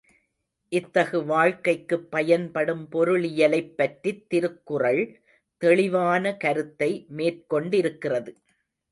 இத்தகு 0.71 1.25
வாழ்க்கைக்குப் 1.25 2.11
பயன்படும் 2.11 2.87
பொருளியலைப் 2.91 3.75
பற்றித் 3.75 4.29
திருக்குறள் 4.29 5.01
தெளிவான 5.61 6.33
கருத்தை 6.37 6.89
மேற்கொண்டிருக்கிறது. 7.17 8.33